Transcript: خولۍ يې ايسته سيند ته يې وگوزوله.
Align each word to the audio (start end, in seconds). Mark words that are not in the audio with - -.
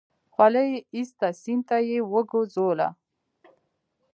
خولۍ 0.33 0.67
يې 0.73 0.79
ايسته 0.95 1.27
سيند 1.41 1.63
ته 1.67 1.77
يې 1.89 1.99
وگوزوله. 2.13 2.87